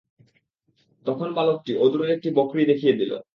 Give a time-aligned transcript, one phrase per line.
[1.05, 3.11] তখন বালকটি অদূরের একটি বকরী দেখিয়ে দিল।